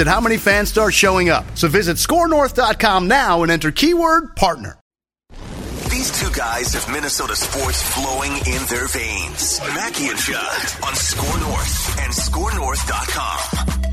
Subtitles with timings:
[0.00, 1.44] at how many fans start showing up.
[1.56, 4.78] So visit scorenorth.com now and enter keyword partner.
[5.90, 9.60] These two guys have Minnesota sports flowing in their veins.
[9.74, 13.86] Mackey and Judd on Score North and ScoreNorth.com.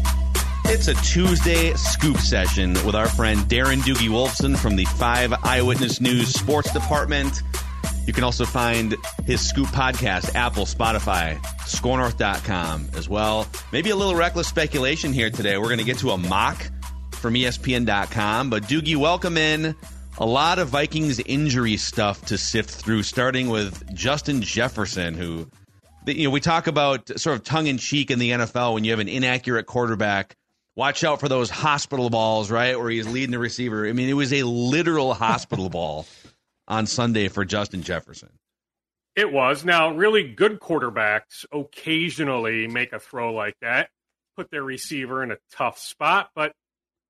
[0.66, 6.02] It's a Tuesday scoop session with our friend Darren Doogie Wolfson from the 5 Eyewitness
[6.02, 7.42] News Sports Department.
[8.06, 13.48] You can also find his Scoop podcast, Apple, Spotify, scorenorth.com as well.
[13.72, 15.58] Maybe a little reckless speculation here today.
[15.58, 16.70] We're going to get to a mock
[17.14, 18.50] from ESPN.com.
[18.50, 19.74] But Doogie, welcome in.
[20.18, 25.50] A lot of Vikings injury stuff to sift through, starting with Justin Jefferson, who,
[26.06, 28.92] you know, we talk about sort of tongue in cheek in the NFL when you
[28.92, 30.36] have an inaccurate quarterback.
[30.76, 32.78] Watch out for those hospital balls, right?
[32.78, 33.88] Where he's leading the receiver.
[33.88, 36.06] I mean, it was a literal hospital ball
[36.68, 38.30] on Sunday for Justin Jefferson.
[39.16, 39.64] It was.
[39.64, 43.90] Now, really good quarterbacks occasionally make a throw like that,
[44.36, 46.30] put their receiver in a tough spot.
[46.36, 46.54] But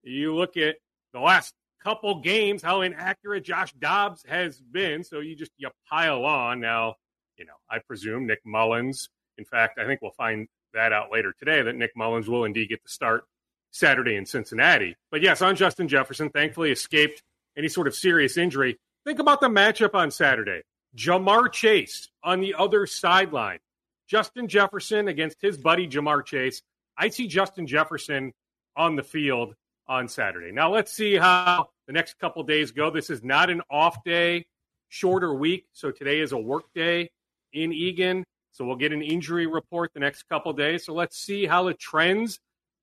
[0.03, 0.75] you look at
[1.13, 5.03] the last couple games, how inaccurate Josh Dobbs has been.
[5.03, 6.59] So you just you pile on.
[6.59, 6.95] Now,
[7.37, 9.07] you know, I presume Nick Mullens.
[9.37, 12.69] In fact, I think we'll find that out later today that Nick Mullens will indeed
[12.69, 13.25] get the start
[13.71, 14.95] Saturday in Cincinnati.
[15.11, 17.23] But yes, on Justin Jefferson, thankfully escaped
[17.57, 18.77] any sort of serious injury.
[19.05, 20.61] Think about the matchup on Saturday.
[20.95, 23.59] Ja'Marr Chase on the other sideline.
[24.07, 26.61] Justin Jefferson against his buddy Ja'Marr Chase.
[26.97, 28.31] I see Justin Jefferson
[28.77, 29.55] on the field
[29.87, 30.51] on Saturday.
[30.51, 32.89] Now let's see how the next couple days go.
[32.89, 34.45] This is not an off day,
[34.89, 35.65] shorter week.
[35.73, 37.11] So today is a work day
[37.51, 38.23] in Eagan.
[38.51, 40.85] So we'll get an injury report the next couple days.
[40.85, 42.39] So let's see how it trends.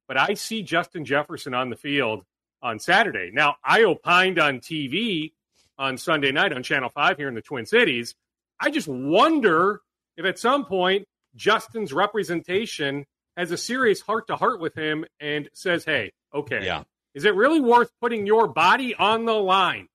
[0.08, 2.24] But I see Justin Jefferson on the field
[2.60, 3.30] on Saturday.
[3.32, 5.32] Now, I opined on TV
[5.80, 8.14] on Sunday night on Channel 5 here in the Twin Cities.
[8.60, 9.80] I just wonder
[10.16, 15.48] if at some point Justin's representation has a serious heart to heart with him and
[15.54, 16.84] says, hey, okay, Yeah.
[17.14, 19.88] is it really worth putting your body on the line?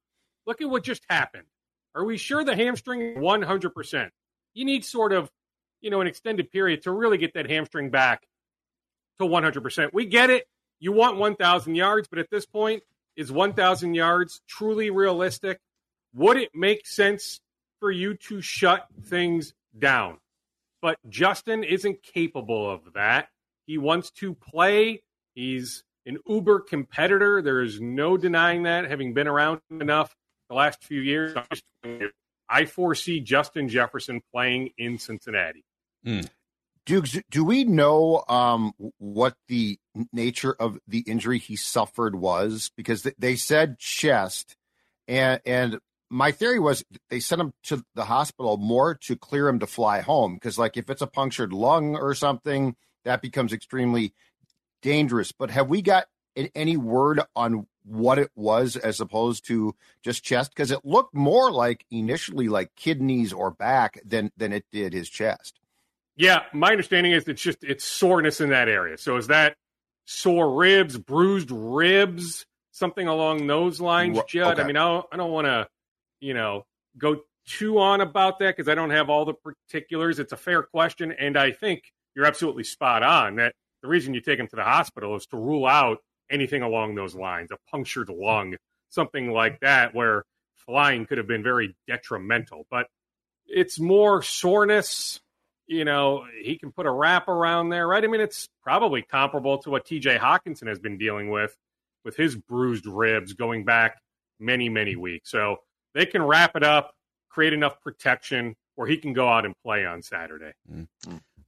[0.48, 1.46] Look at what just happened.
[1.94, 4.10] Are we sure the hamstring 100%?
[4.56, 5.30] You need sort of,
[5.82, 8.24] you know, an extended period to really get that hamstring back
[9.20, 9.94] to 100%.
[9.94, 10.46] We get it.
[10.80, 12.82] You want 1,000 yards, but at this point,
[13.16, 15.60] is 1,000 yards truly realistic?
[16.16, 17.42] Would it make sense
[17.80, 20.18] for you to shut things down?
[20.82, 23.28] But Justin isn't capable of that.
[23.68, 25.02] He wants to play.
[25.34, 27.42] He's an uber competitor.
[27.42, 30.16] There is no denying that, having been around enough
[30.50, 31.36] the last few years.
[32.48, 35.66] I foresee Justin Jefferson playing in Cincinnati.
[36.86, 39.80] Dukes, do we know um, what the
[40.14, 42.72] nature of the injury he suffered was?
[42.78, 44.56] Because they said chest,
[45.08, 45.80] and and
[46.16, 50.00] my theory was they sent him to the hospital more to clear him to fly
[50.00, 50.36] home.
[50.36, 54.14] Because like if it's a punctured lung or something, that becomes extremely
[54.82, 55.34] dangerous.
[55.34, 56.06] But have we got
[56.56, 60.52] any word on what it was as opposed to just chest?
[60.56, 65.10] Because it looked more like initially like kidneys or back than than it did his
[65.10, 65.60] chest.
[66.16, 68.98] Yeah, my understanding is it's just it's soreness in that area.
[68.98, 69.58] So is that
[70.06, 74.54] sore ribs, bruised ribs, something along those lines, Judd?
[74.54, 74.62] okay.
[74.62, 75.68] I mean, I don't, I don't want to,
[76.20, 76.66] you know,
[76.98, 80.20] go too on about that because I don't have all the particulars.
[80.20, 81.84] It's a fair question, and I think
[82.16, 85.38] you're absolutely spot on that the reason you take him to the hospital is to
[85.38, 86.00] rule out
[86.30, 88.56] anything along those lines, a punctured lung,
[88.90, 90.24] something like that, where
[90.66, 92.66] flying could have been very detrimental.
[92.72, 92.88] But
[93.46, 95.20] it's more soreness.
[95.68, 98.04] You know, he can put a wrap around there, right?
[98.04, 101.56] I mean, it's probably comparable to what TJ Hockenson has been dealing with
[102.04, 104.00] with his bruised ribs going back
[104.40, 105.30] many, many weeks.
[105.32, 105.58] So
[105.96, 106.94] they can wrap it up,
[107.30, 110.52] create enough protection where he can go out and play on Saturday.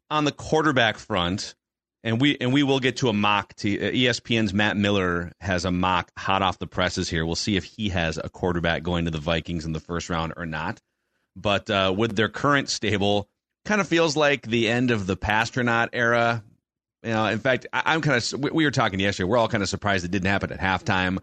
[0.10, 1.54] on the quarterback front,
[2.04, 3.54] and we and we will get to a mock.
[3.58, 7.26] To, uh, ESPN's Matt Miller has a mock hot off the presses here.
[7.26, 10.34] We'll see if he has a quarterback going to the Vikings in the first round
[10.38, 10.82] or not.
[11.36, 13.28] but uh, with their current stable,
[13.66, 16.44] kind of feels like the end of the Passtronaut era.
[17.04, 18.54] You know, in fact, I, am kind of.
[18.54, 19.30] We were talking yesterday.
[19.30, 21.20] We're all kind of surprised it didn't happen at halftime.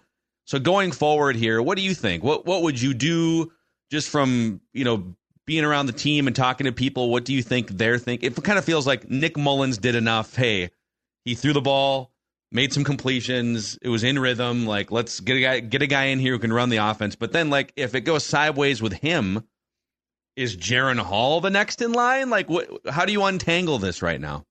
[0.46, 2.22] So going forward here, what do you think?
[2.22, 3.52] What what would you do
[3.90, 5.14] just from you know
[5.46, 7.10] being around the team and talking to people?
[7.10, 8.30] What do you think they're thinking?
[8.30, 10.34] It kind of feels like Nick Mullens did enough.
[10.36, 10.70] Hey,
[11.24, 12.12] he threw the ball,
[12.52, 13.78] made some completions.
[13.80, 14.66] It was in rhythm.
[14.66, 17.16] Like let's get a guy get a guy in here who can run the offense.
[17.16, 19.44] But then like if it goes sideways with him,
[20.36, 22.28] is Jaren Hall the next in line?
[22.28, 22.68] Like what?
[22.88, 24.44] How do you untangle this right now?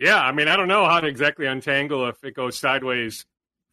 [0.00, 3.26] Yeah, I mean, I don't know how to exactly untangle if it goes sideways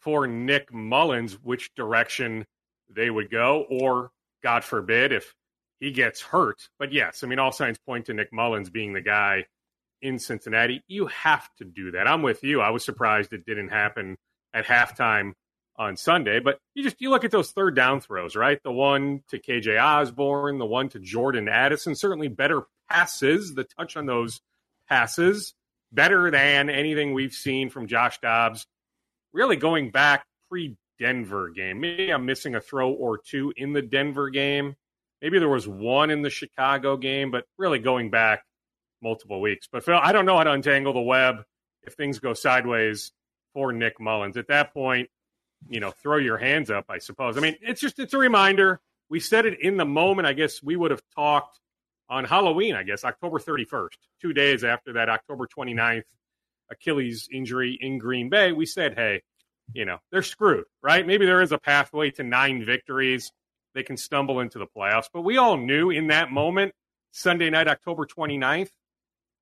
[0.06, 2.46] for Nick Mullens which direction
[2.90, 4.12] they would go, or
[4.44, 5.34] God forbid, if
[5.80, 6.70] he gets hurt.
[6.78, 9.46] But yes, I mean, all signs point to Nick Mullens being the guy
[10.04, 10.84] in Cincinnati.
[10.88, 12.08] You have to do that.
[12.08, 12.62] I'm with you.
[12.62, 14.16] I was surprised it didn't happen
[14.54, 15.34] at halftime
[15.76, 18.60] on Sunday, but you just you look at those third down throws, right?
[18.64, 22.62] The one to KJ Osborn, the one to Jordan Addison, certainly better
[22.92, 24.40] passes, the touch on those
[24.88, 25.56] passes,
[25.92, 28.68] better than anything we've seen from Josh Dobbs
[29.36, 31.82] really going back pre Denver game.
[31.82, 34.76] Maybe I'm missing a throw or two in the Denver game.
[35.22, 38.44] Maybe there was one in the Chicago game, but really going back
[39.02, 39.68] multiple weeks.
[39.72, 41.44] But Phil, I don't know how to untangle the web
[41.84, 43.12] if things go sideways
[43.54, 44.38] for Nick Mullens.
[44.38, 45.10] At that point,
[45.68, 47.38] you know, throw your hands up, I suppose.
[47.38, 48.80] I mean, it's just it's a reminder.
[49.10, 50.28] We said it in the moment.
[50.28, 51.60] I guess we would have talked
[52.10, 56.04] on Halloween, I guess, October 31st, two days after that October 29th
[56.72, 59.22] Achilles injury in Green Bay, we said, hey,
[59.74, 61.06] you know, they're screwed, right?
[61.06, 63.32] Maybe there is a pathway to nine victories.
[63.74, 65.10] They can stumble into the playoffs.
[65.14, 66.74] But we all knew in that moment,
[67.12, 68.70] Sunday night, October 29th,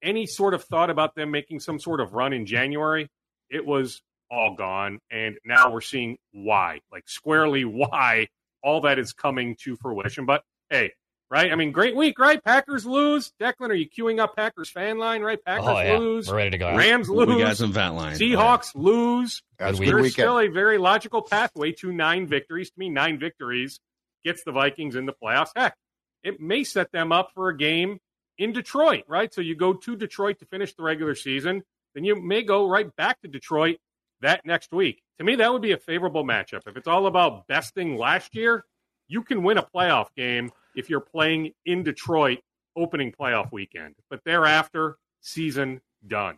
[0.01, 3.09] any sort of thought about them making some sort of run in January,
[3.49, 4.99] it was all gone.
[5.11, 8.27] And now we're seeing why, like squarely why
[8.63, 10.25] all that is coming to fruition.
[10.25, 10.93] But hey,
[11.29, 11.51] right?
[11.51, 12.43] I mean, great week, right?
[12.43, 13.31] Packers lose.
[13.41, 15.39] Declan, are you queuing up Packers fan line, right?
[15.39, 15.97] Oh, Packers oh, yeah.
[15.97, 16.27] lose.
[16.27, 16.75] We're ready to go.
[16.75, 17.27] Rams lose.
[17.27, 18.15] We got some fan line.
[18.17, 18.81] Seahawks yeah.
[18.81, 19.41] lose.
[19.57, 22.69] That's There's still a very logical pathway to nine victories.
[22.71, 23.79] To me, nine victories
[24.23, 25.49] gets the Vikings in the playoffs.
[25.55, 25.75] Heck,
[26.23, 27.99] it may set them up for a game
[28.37, 29.33] in Detroit, right?
[29.33, 32.93] So you go to Detroit to finish the regular season, then you may go right
[32.95, 33.77] back to Detroit
[34.21, 35.01] that next week.
[35.19, 36.61] To me, that would be a favorable matchup.
[36.65, 38.65] If it's all about besting last year,
[39.07, 42.39] you can win a playoff game if you're playing in Detroit
[42.75, 43.95] opening playoff weekend.
[44.09, 46.37] But thereafter, season done.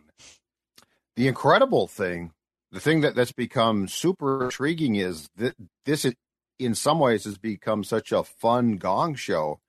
[1.16, 2.32] The incredible thing,
[2.72, 5.54] the thing that, that's become super intriguing is that
[5.84, 6.06] this,
[6.58, 9.60] in some ways, has become such a fun gong show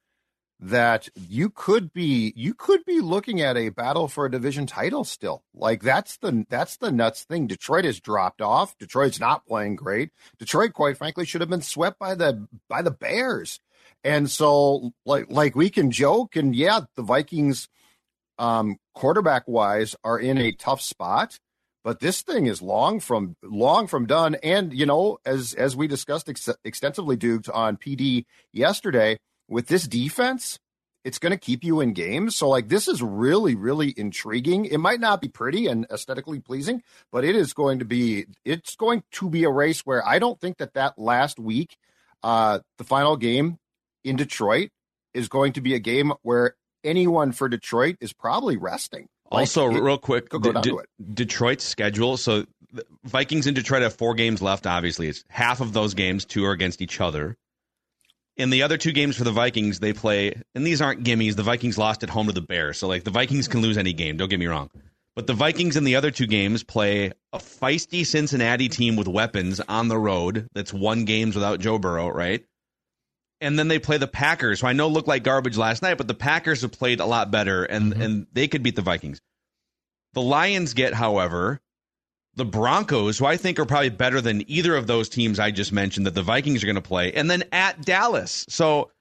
[0.59, 5.03] that you could be you could be looking at a battle for a division title
[5.03, 9.75] still like that's the that's the nuts thing detroit has dropped off detroit's not playing
[9.75, 10.09] great
[10.39, 13.59] detroit quite frankly should have been swept by the by the bears
[14.03, 17.67] and so like like we can joke and yeah, the Vikings
[18.37, 21.37] um quarterback wise are in a tough spot,
[21.83, 25.87] but this thing is long from long from done and you know as as we
[25.87, 29.17] discussed ex- extensively Dukes on PD yesterday
[29.47, 30.59] with this defense
[31.07, 32.35] it's going to keep you in games.
[32.35, 34.65] So, like, this is really, really intriguing.
[34.65, 36.83] It might not be pretty and aesthetically pleasing,
[37.13, 38.25] but it is going to be.
[38.43, 41.77] It's going to be a race where I don't think that that last week,
[42.23, 43.57] uh, the final game
[44.03, 44.69] in Detroit
[45.13, 49.07] is going to be a game where anyone for Detroit is probably resting.
[49.31, 50.77] Like, also, it, real quick, go D-
[51.13, 52.17] Detroit's schedule.
[52.17, 52.45] So
[53.03, 54.65] Vikings and Detroit have four games left.
[54.65, 56.25] Obviously, it's half of those games.
[56.25, 57.35] Two are against each other.
[58.37, 61.35] In the other two games for the Vikings, they play, and these aren't gimmies.
[61.35, 63.93] The Vikings lost at home to the Bears, so like the Vikings can lose any
[63.93, 64.15] game.
[64.15, 64.69] Don't get me wrong,
[65.15, 69.59] but the Vikings in the other two games play a feisty Cincinnati team with weapons
[69.61, 70.47] on the road.
[70.53, 72.45] That's won games without Joe Burrow, right?
[73.41, 76.07] And then they play the Packers, who I know looked like garbage last night, but
[76.07, 78.01] the Packers have played a lot better, and mm-hmm.
[78.01, 79.21] and they could beat the Vikings.
[80.13, 81.59] The Lions get, however,
[82.35, 85.71] the Broncos, who I think are probably better than either of those teams I just
[85.71, 88.45] mentioned that the Vikings are going to play, and then at Dallas.
[88.49, 88.91] So,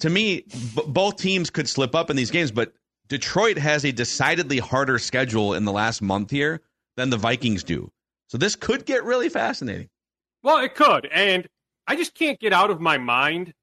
[0.00, 2.72] to me, b- both teams could slip up in these games, but
[3.08, 6.60] Detroit has a decidedly harder schedule in the last month here
[6.96, 7.90] than the Vikings do.
[8.26, 9.88] So this could get really fascinating.
[10.42, 11.48] Well, it could, and
[11.86, 13.54] I just can't get out of my mind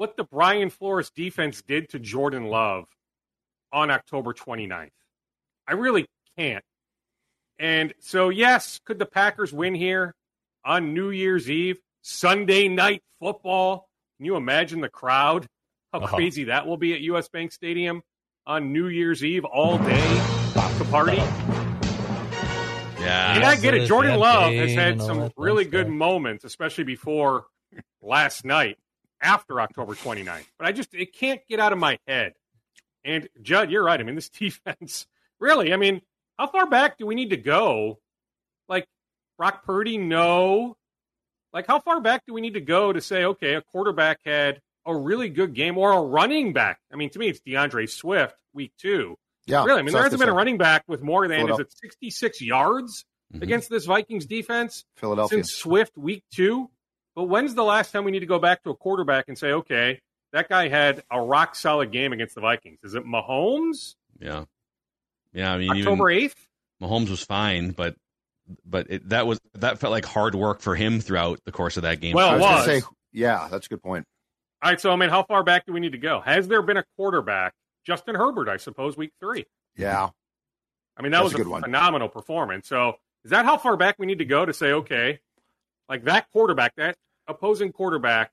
[0.00, 2.86] what the Brian Flores defense did to Jordan Love
[3.70, 4.88] on October 29th.
[5.68, 6.06] I really
[6.38, 6.64] can't.
[7.58, 10.14] And so, yes, could the Packers win here
[10.64, 13.90] on New Year's Eve, Sunday night football?
[14.16, 15.46] Can you imagine the crowd?
[15.92, 16.16] How uh-huh.
[16.16, 18.00] crazy that will be at US Bank Stadium
[18.46, 20.14] on New Year's Eve all day
[20.78, 21.18] to party.
[22.98, 23.34] Yeah.
[23.34, 23.86] And I get it.
[23.86, 27.44] Jordan Love has had some really good moments, especially before
[28.00, 28.78] last night
[29.20, 30.46] after October 29th.
[30.58, 32.32] But I just it can't get out of my head.
[33.04, 33.98] And Judd, you're right.
[33.98, 35.06] I mean, this defense
[35.38, 35.72] really.
[35.72, 36.02] I mean,
[36.38, 37.98] how far back do we need to go?
[38.68, 38.86] Like
[39.38, 40.76] Brock Purdy, no.
[41.52, 44.60] Like how far back do we need to go to say, okay, a quarterback had
[44.86, 46.78] a really good game or a running back?
[46.92, 49.16] I mean, to me, it's D'Andre Swift, week two.
[49.46, 49.80] Yeah, really.
[49.80, 53.04] I mean, there hasn't been a running back with more than is it 66 yards
[53.34, 53.42] Mhm.
[53.42, 55.38] against this Vikings defense Philadelphia.
[55.38, 56.68] since Swift week two.
[57.14, 59.52] But when's the last time we need to go back to a quarterback and say,
[59.52, 60.00] okay,
[60.32, 62.78] that guy had a rock solid game against the Vikings?
[62.84, 63.94] Is it Mahomes?
[64.20, 64.44] Yeah.
[65.32, 65.52] Yeah.
[65.52, 66.34] I mean, October even 8th?
[66.82, 67.94] Mahomes was fine, but
[68.64, 71.82] but it, that was that felt like hard work for him throughout the course of
[71.82, 72.14] that game.
[72.14, 72.64] Well, it was was.
[72.64, 74.06] say, yeah, that's a good point.
[74.62, 76.20] All right, so I mean, how far back do we need to go?
[76.20, 77.54] Has there been a quarterback,
[77.86, 79.46] Justin Herbert, I suppose, week three?
[79.76, 80.08] Yeah,
[80.96, 81.62] I mean, that That's was a a, good one.
[81.62, 82.68] phenomenal performance.
[82.68, 85.20] So, is that how far back we need to go to say, okay,
[85.90, 88.30] like that quarterback, that opposing quarterback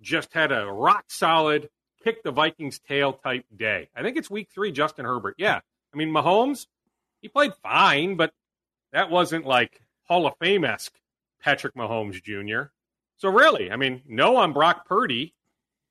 [0.00, 1.68] just had a rock solid
[2.02, 3.90] kick the Vikings tail type day?
[3.94, 5.34] I think it's week three, Justin Herbert.
[5.38, 5.60] Yeah.
[5.94, 6.66] I mean, Mahomes,
[7.20, 8.32] he played fine, but
[8.92, 10.94] that wasn't like Hall of Fame esque
[11.40, 12.70] Patrick Mahomes Jr.
[13.18, 15.34] So, really, I mean, no on Brock Purdy.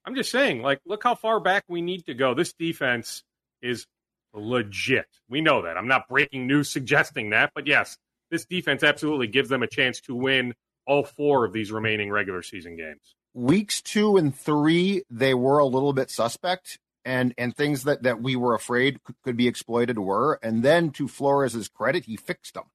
[0.06, 2.34] I'm just saying, like, look how far back we need to go.
[2.34, 3.24] This defense
[3.62, 3.86] is
[4.34, 5.08] legit.
[5.30, 5.78] We know that.
[5.78, 7.98] I'm not breaking news suggesting that, but yes,
[8.32, 10.54] this defense absolutely gives them a chance to win
[10.88, 13.16] all four of these remaining regular season games.
[13.34, 18.22] weeks two and three, they were a little bit suspect, and and things that that
[18.22, 20.40] we were afraid could, could be exploited were.
[20.42, 22.66] And then to Flores's credit, he fixed them,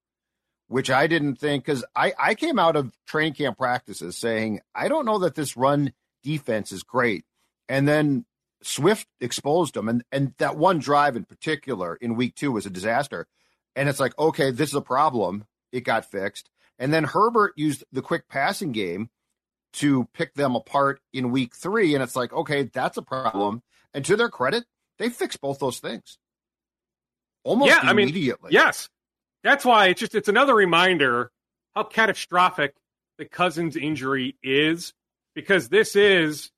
[0.69, 4.89] which I didn't think because I I came out of training camp practices saying I
[4.89, 5.93] don't know that this run
[6.23, 7.25] defense is great,
[7.69, 8.25] and then
[8.63, 12.71] Swift exposed them, and and that one drive in particular in week two was a
[12.71, 13.27] disaster.
[13.75, 15.47] And it's like, okay, this is a problem.
[15.73, 16.51] It got fixed.
[16.79, 19.11] And then Herbert used the quick passing game
[19.75, 21.95] to pick them apart in week three.
[21.95, 23.63] And it's like, okay, that's a problem.
[23.95, 24.65] And to their credit,
[24.99, 26.19] they fixed both those things
[27.45, 28.53] almost Yeah, I mean, immediately.
[28.53, 28.89] Yes.
[29.43, 31.31] That's why it's just it's another reminder
[31.75, 32.75] how catastrophic
[33.19, 34.95] the Cousins injury is
[35.35, 36.51] because this is,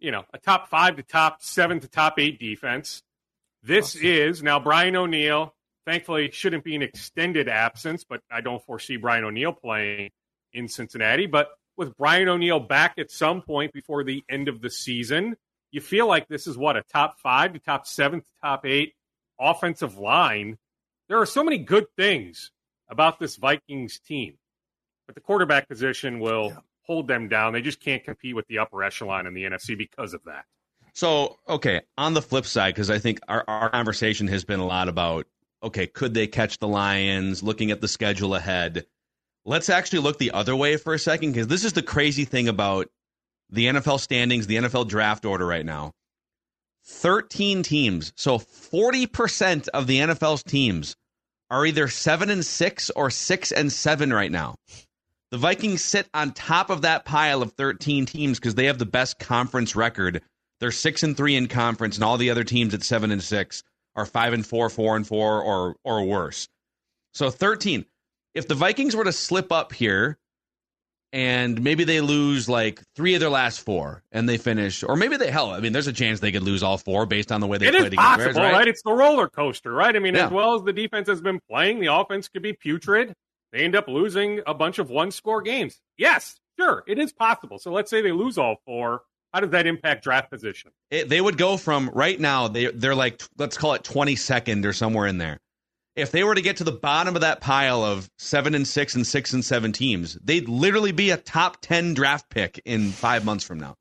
[0.00, 3.02] you know, a top 5 to top 7 to top 8 defense.
[3.62, 5.54] This is now Brian O'Neill
[5.86, 10.10] thankfully it shouldn't be an extended absence, but I don't foresee Brian O'Neill playing
[10.52, 14.70] in Cincinnati, but with Brian O'Neill back at some point before the end of the
[14.70, 15.36] season,
[15.72, 18.92] you feel like this is what a top 5 to top 7 to top 8
[19.40, 20.56] offensive line
[21.08, 22.50] there are so many good things
[22.88, 24.38] about this Vikings team,
[25.06, 26.58] but the quarterback position will Yeah.
[26.82, 27.52] hold them down.
[27.52, 30.46] They just can't compete with the upper echelon in the NFC because of that.
[30.94, 34.66] So, okay, on the flip side, because I think our, our conversation has been a
[34.66, 35.26] lot about,
[35.64, 38.86] okay, could they catch the Lions, looking at the schedule ahead.
[39.44, 42.48] Let's actually look the other way for a second, because this is the crazy thing
[42.48, 42.88] about
[43.50, 45.92] the NFL standings, the NFL draft order right now.
[46.86, 50.96] 13 teams, so 40% of the NFL's teams
[51.50, 54.56] are either 7 and 6 or 6 and 7 right now.
[55.30, 58.86] The Vikings sit on top of that pile of 13 teams because they have the
[58.86, 60.22] best conference record.
[60.60, 63.62] They're 6 and 3 in conference and all the other teams at 7 and 6
[63.96, 66.48] are 5 and 4, 4 and 4 or or worse.
[67.12, 67.84] So 13.
[68.34, 70.18] If the Vikings were to slip up here
[71.12, 75.16] and maybe they lose like 3 of their last 4 and they finish or maybe
[75.16, 77.46] they hell, I mean there's a chance they could lose all 4 based on the
[77.46, 78.52] way they It played is against possible, Bears, right?
[78.52, 78.68] right?
[78.68, 79.94] It's the roller coaster, right?
[79.94, 80.26] I mean, Yeah.
[80.26, 83.14] as well as the defense has been playing, the offense could be putrid.
[83.52, 85.80] They end up losing a bunch of one score games.
[85.96, 87.60] Yes, sure, it is possible.
[87.60, 89.02] So let's say they lose all four.
[89.34, 90.70] How does that impact draft position?
[90.92, 94.72] it, they would go from right now they they're like let's call it 22nd or
[94.72, 95.40] somewhere in there.
[95.96, 98.94] If they were to get to the bottom of that pile of 7 and 6
[98.94, 103.24] and 6 and 7 teams, they'd literally be a top 10 draft pick in 5
[103.24, 103.76] months from now.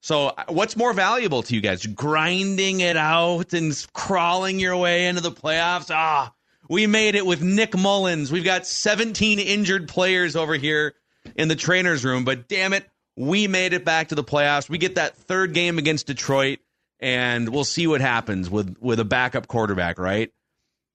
[0.00, 1.86] So, uh, what's more valuable to you guys?
[1.86, 5.90] Grinding it out and crawling your way into the playoffs?
[5.90, 6.34] Ah,
[6.68, 8.30] we made it with Nick Mullens.
[8.30, 10.94] We've got 17 injured players over here
[11.36, 12.86] in the trainer's room, but damn it,
[13.16, 14.68] we made it back to the playoffs.
[14.68, 16.58] We get that third game against Detroit,
[17.00, 20.32] and we'll see what happens with with a backup quarterback, right?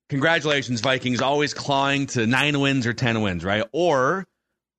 [0.09, 3.63] Congratulations, Vikings, always clawing to nine wins or ten wins, right?
[3.71, 4.25] Or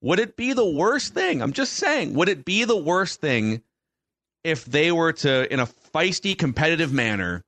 [0.03, 1.43] would it be the worst thing?
[1.43, 3.63] I'm just saying, would it be the worst thing
[4.43, 7.45] if they were to, in a feisty, competitive manner,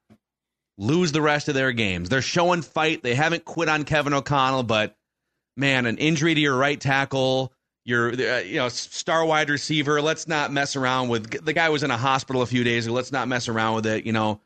[0.78, 2.08] lose the rest of their games?
[2.08, 3.02] They're showing fight.
[3.02, 4.94] They haven't quit on Kevin O'Connell, but
[5.56, 7.52] man, an injury to your right tackle,
[7.84, 10.00] your uh, you know star wide receiver.
[10.00, 12.94] Let's not mess around with the guy was in a hospital a few days ago.
[12.94, 14.06] Let's not mess around with it.
[14.06, 14.40] You know,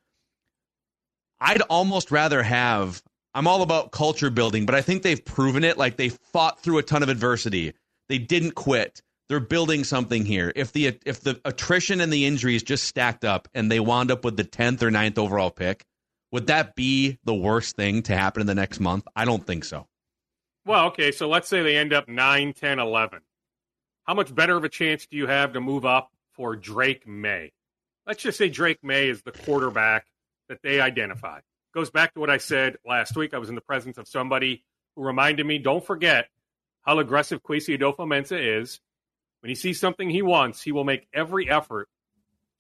[1.41, 3.03] I'd almost rather have.
[3.35, 5.77] I'm all about culture building, but I think they've proven it.
[5.77, 7.75] Like they fought through a ton of adversity.
[8.09, 9.03] They didn't quit.
[9.29, 10.53] they're building something here.
[10.55, 14.25] If the if the attrition and the injuries just stacked up and they wound up
[14.25, 15.85] with the 10th or 9th overall pick,
[16.33, 19.07] would that be the worst thing to happen in the next month?
[19.17, 19.87] I don't think so.
[20.65, 23.21] Well, okay, so let's say they end up 9, 10, 11.
[24.07, 27.53] How much better of a chance do you have to move up for Drake Maye?
[28.07, 30.07] Let's just say Drake Maye is the quarterback
[30.49, 31.41] that they identify.
[31.75, 33.35] Goes back to what I said last week.
[33.35, 36.29] I was in the presence of somebody who reminded me, don't forget
[36.83, 38.81] how aggressive Kwesi Adofo-Mensah is
[39.41, 41.89] when he sees something he wants, he will make every effort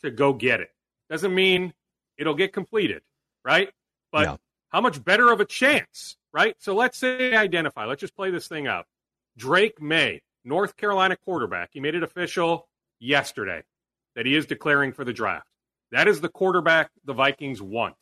[0.02, 0.70] to go get it.
[1.08, 1.72] Doesn't mean
[2.18, 3.02] it'll get completed,
[3.44, 3.70] right?
[4.10, 6.56] But how much better of a chance, right?
[6.58, 7.86] So let's say identify.
[7.86, 8.86] Let's just play this thing out.
[9.36, 11.70] Drake Maye, North Carolina quarterback.
[11.72, 12.68] He made it official
[13.00, 13.62] yesterday
[14.14, 15.48] that he is declaring for the draft.
[15.92, 17.96] That is the quarterback the Vikings want.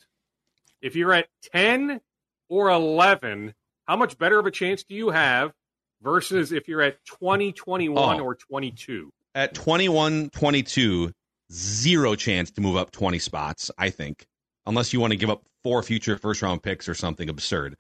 [0.81, 2.01] If you're at 10
[2.49, 3.55] or 11,
[3.87, 5.53] how much better of a chance do you have
[6.03, 8.25] versus if you're at 20, 21, oh.
[8.25, 9.11] or 22.
[9.35, 11.11] At 21, 22,
[11.51, 14.27] zero chance to move up 20 spots, I think,
[14.67, 17.77] unless you want to give up four future first round picks or something absurd.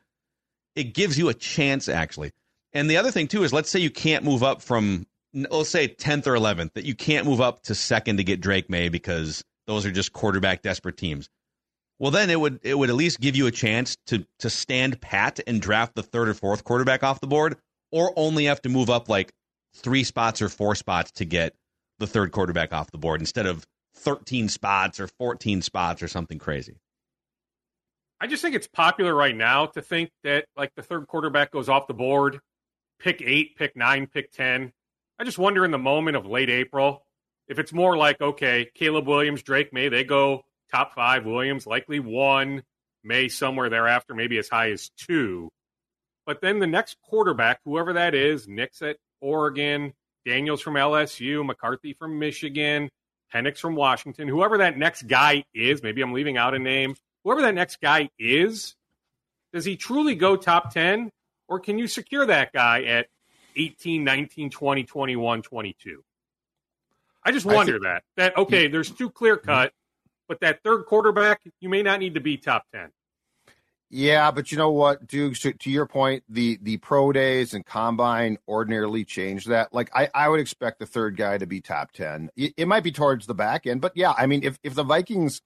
[0.75, 2.33] It gives you a chance, actually.
[2.74, 5.88] And the other thing, too, is let's say you can't move up from, let's say
[5.88, 9.44] 10th or 11th, that you can't move up to second to get Drake Maye because
[9.66, 11.28] those are just quarterback desperate teams.
[12.00, 15.00] Well, then it would it would at least give you a chance to to stand
[15.00, 17.56] pat and draft the third or fourth quarterback off the board,
[17.92, 19.32] or only have to move up like
[19.74, 21.54] three spots or four spots to get
[22.00, 23.64] the third quarterback off the board instead of
[23.96, 26.76] 13 spots or 14 spots or something crazy.
[28.20, 31.68] I just think it's popular right now to think that like the third quarterback goes
[31.68, 32.40] off the board,
[32.98, 34.72] pick eight, pick nine, pick 10.
[35.18, 37.04] I just wonder in the moment of late April
[37.48, 42.00] if it's more like, okay, Caleb Williams, Drake Maye, they go top five, Williams likely
[42.00, 42.62] one,
[43.02, 45.50] Maye somewhere thereafter, maybe as high as two.
[46.26, 49.92] But then the next quarterback, whoever that is, Nix at Oregon,
[50.24, 52.88] Daniels from LSU, McCarthy from Michigan,
[53.32, 57.42] Penix from Washington, whoever that next guy is, maybe I'm leaving out a name, whoever
[57.42, 58.74] that next guy is,
[59.52, 61.11] does he truly go top 10?
[61.48, 63.07] Or can you secure that guy at
[63.57, 66.04] 18, 19, 20, 21, 22?
[67.24, 68.02] I just wonder I that.
[68.16, 68.72] That, okay, mm-hmm.
[68.72, 69.46] there's two clear mm-hmm.
[69.46, 69.72] cut,
[70.28, 72.90] but that third quarterback, you may not need to be top 10.
[73.90, 75.40] Yeah, but you know what, Dukes?
[75.40, 79.72] To, to, your point, the the pro days and combine ordinarily change that.
[79.72, 82.28] Like I, I would expect the third guy to be top ten.
[82.35, 84.83] It, it, might be towards the back end, but yeah, I mean, if if the
[84.83, 85.42] Vikings,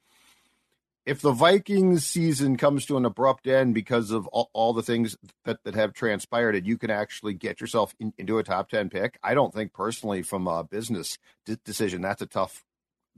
[1.07, 5.17] if the Vikings season comes to an abrupt end because of all, all the things
[5.45, 8.91] that that have transpired, and you can actually get yourself in, into a top ten
[8.91, 12.65] pick, I don't think personally, from a business d- decision, that's a tough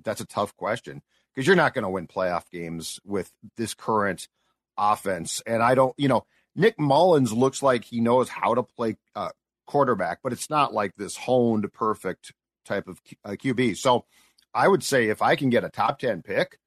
[0.03, 1.03] that's a tough question
[1.35, 4.29] because you're not going to win playoff games with this current
[4.77, 5.43] offense.
[5.47, 6.25] And I don't, you know,
[6.57, 9.31] Nick Mullens looks like he knows how to play uh,
[9.67, 12.33] quarterback, but it's not like this honed, perfect
[12.65, 13.77] type of uh, QB.
[13.77, 14.05] So
[14.53, 16.59] I would say if I can get a top 10 pick,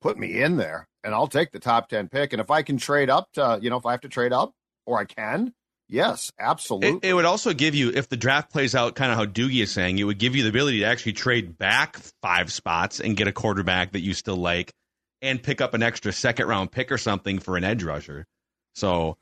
[0.00, 2.32] put me in there and I'll take the top 10 pick.
[2.32, 4.52] And if I can trade up to, you know, if I have to trade up
[4.86, 5.54] or I can,
[5.88, 7.08] yes, absolutely.
[7.08, 9.62] It, it would also give you, if the draft plays out kind of how Doogie
[9.62, 13.16] is saying, it would give you the ability to actually trade back five spots and
[13.16, 14.72] get a quarterback that you still like
[15.22, 18.26] and pick up an extra second round pick or something for an edge rusher.
[18.74, 19.16] So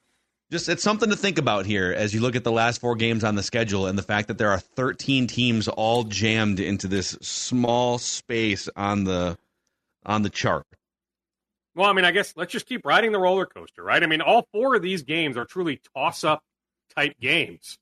[0.51, 3.25] just it's something to think about here as you look at the last four games
[3.25, 7.11] on the schedule and the fact that there are 13 teams all jammed into this
[7.21, 9.37] small space on the
[10.07, 10.67] on the chart.
[11.75, 14.03] Well, I mean, I guess let's just keep riding the roller coaster, right?
[14.03, 16.41] I mean, all four of these games are truly toss up
[16.95, 17.77] type games,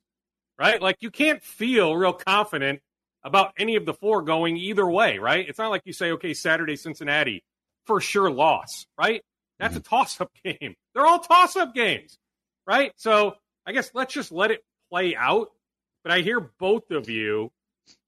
[0.58, 0.82] right?
[0.82, 2.80] Like you can't feel real confident
[3.22, 5.48] about any of the four going either way, right?
[5.48, 7.44] It's not like you say, okay, Saturday Cincinnati,
[7.86, 9.22] for sure loss, right?
[9.60, 9.80] That's mm-hmm.
[9.80, 10.74] a toss up game.
[10.92, 12.18] They're all toss up games,
[12.66, 12.92] right?
[12.96, 13.34] So
[13.64, 15.50] I guess let's just let it play out.
[16.02, 17.50] But I hear both of you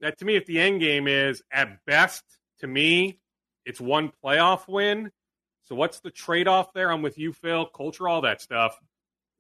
[0.01, 2.25] that to me, if the end game is at best,
[2.61, 3.21] to me,
[3.67, 5.11] it's one playoff win.
[5.65, 6.91] So what's the trade off there?
[6.91, 7.67] I'm with you, Phil.
[7.67, 8.79] Culture, all that stuff.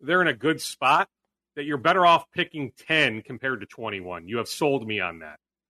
[0.00, 1.08] They're in a good spot
[1.54, 4.28] that you're better off picking 10 compared to 21.
[4.28, 5.38] You have sold me on that.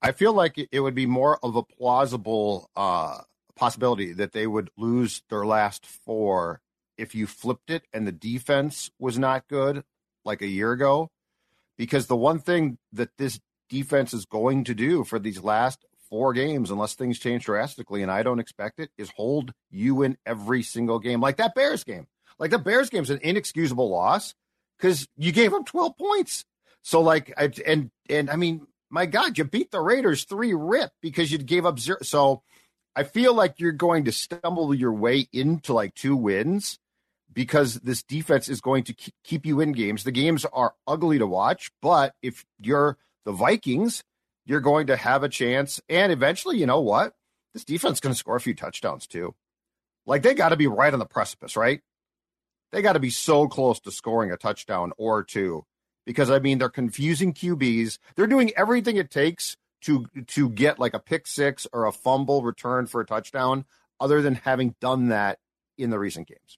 [0.00, 3.18] I feel like it would be more of a plausible uh,
[3.56, 6.60] possibility that they would lose their last four
[6.96, 9.84] if you flipped it and the defense was not good
[10.24, 11.10] like a year ago.
[11.76, 16.32] Because the one thing that this defense is going to do for these last four
[16.32, 20.62] games, unless things change drastically, and I don't expect it, is hold you in every
[20.62, 22.06] single game, like that Bears game.
[22.38, 24.34] Like the Bears game's an inexcusable loss
[24.78, 26.44] because you gave up 12 points.
[26.82, 30.90] So like, I, and and I mean, my God, you beat the Raiders three rip
[31.00, 31.98] because you gave up zero.
[32.02, 32.42] So
[32.96, 36.78] I feel like you're going to stumble your way into like two wins
[37.32, 40.04] because this defense is going to keep you in games.
[40.04, 44.02] The games are ugly to watch, but if you're the Vikings,
[44.46, 45.80] you're going to have a chance.
[45.88, 47.14] And eventually, you know what?
[47.52, 49.34] This defense is going to score a few touchdowns too.
[50.06, 51.82] Like they got to be right on the precipice, right?
[52.72, 55.64] They got to be so close to scoring a touchdown or two
[56.08, 57.98] because I mean they're confusing QBs.
[58.16, 62.42] They're doing everything it takes to to get like a pick six or a fumble
[62.42, 63.66] return for a touchdown,
[64.00, 65.38] other than having done that
[65.76, 66.56] in the recent games.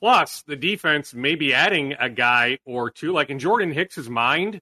[0.00, 3.12] Plus, the defense may be adding a guy or two.
[3.12, 4.60] Like in Jordan Hicks's mind,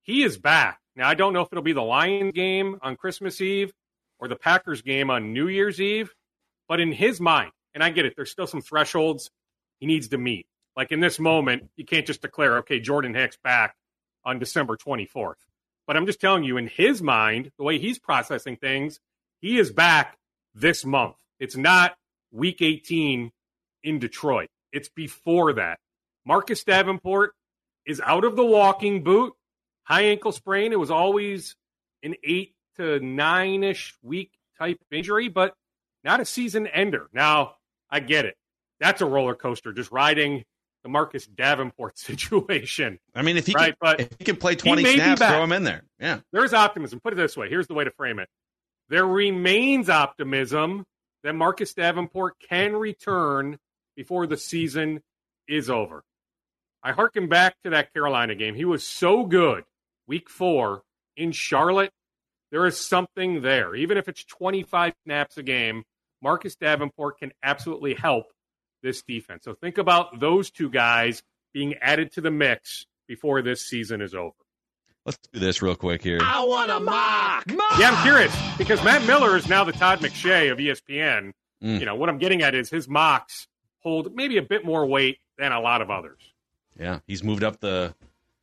[0.00, 0.80] he is back.
[0.96, 3.74] Now I don't know if it'll be the Lions game on Christmas Eve
[4.18, 6.14] or the Packers game on New Year's Eve,
[6.66, 9.30] but in his mind, and I get it, there's still some thresholds
[9.80, 10.46] he needs to meet.
[10.76, 13.76] Like in this moment, you can't just declare, okay, Jordan Hicks back
[14.24, 15.34] on December 24th.
[15.86, 19.00] But I'm just telling you, in his mind, the way he's processing things,
[19.40, 20.18] he is back
[20.54, 21.14] this month.
[21.38, 21.96] It's not
[22.32, 23.30] week 18
[23.84, 25.78] in Detroit, it's before that.
[26.24, 27.34] Marcus Davenport
[27.86, 29.34] is out of the walking boot,
[29.84, 30.72] high ankle sprain.
[30.72, 31.54] It was always
[32.02, 35.54] an eight to nine ish week type injury, but
[36.02, 37.08] not a season ender.
[37.12, 37.54] Now,
[37.88, 38.36] I get it
[38.80, 40.44] that's a roller coaster just riding
[40.86, 42.98] the Marcus Davenport situation.
[43.14, 45.52] I mean, if he right, can, but if he can play twenty snaps, throw him
[45.52, 45.82] in there.
[45.98, 47.00] Yeah, there's optimism.
[47.00, 48.28] Put it this way: here's the way to frame it.
[48.88, 50.84] There remains optimism
[51.24, 53.58] that Marcus Davenport can return
[53.96, 55.02] before the season
[55.48, 56.04] is over.
[56.84, 58.54] I harken back to that Carolina game.
[58.54, 59.64] He was so good
[60.06, 60.82] week four
[61.16, 61.90] in Charlotte.
[62.52, 63.74] There is something there.
[63.74, 65.82] Even if it's 25 snaps a game,
[66.22, 68.26] Marcus Davenport can absolutely help
[68.82, 69.44] this defense.
[69.44, 74.14] So think about those two guys being added to the mix before this season is
[74.14, 74.34] over.
[75.04, 76.18] Let's do this real quick here.
[76.20, 77.46] I want a mock.
[77.54, 77.78] mock.
[77.78, 81.32] Yeah, I'm curious because Matt Miller is now the Todd McShay of ESPN.
[81.62, 81.78] Mm.
[81.78, 83.46] You know what I'm getting at is his mocks
[83.78, 86.20] hold maybe a bit more weight than a lot of others.
[86.78, 87.94] Yeah, he's moved up the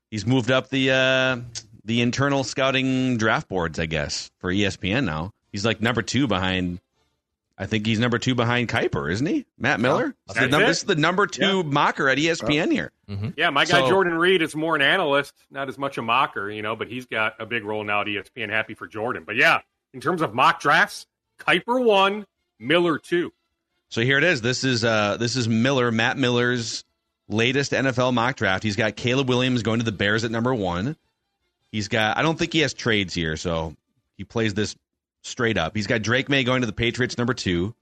[0.10, 1.38] he's moved up the uh,
[1.84, 5.32] the internal scouting draft boards, I guess, for ESPN now.
[5.52, 6.80] He's like number two behind
[7.64, 9.46] I think he's number two behind Kiper, isn't he?
[9.58, 10.14] Matt Miller.
[10.36, 11.64] Yeah, this, this, is the number two yeah.
[11.64, 12.92] mocker at ESPN here.
[13.10, 13.30] Mm-hmm.
[13.38, 16.52] Yeah, my guy so, Jordan Reid is more an analyst, not as much a mocker,
[16.52, 18.50] you know, but he's got a big role now at ESPN.
[18.50, 19.24] Happy for Jordan.
[19.26, 19.62] But yeah,
[19.94, 21.08] in terms of mock drafts,
[21.40, 22.26] Kiper one,
[22.60, 23.32] Miller two.
[23.88, 24.42] So here it is.
[24.42, 26.84] This is uh this is Miller, Matt Miller's
[27.30, 28.62] latest NFL mock draft.
[28.64, 30.98] He's got Caleb Williams going to the Bears at number one.
[31.72, 33.74] He's got I don't think he has trades here, so
[34.18, 34.76] he plays this
[35.24, 35.76] straight up.
[35.76, 37.74] He's got Drake Maye going to the Patriots, number two.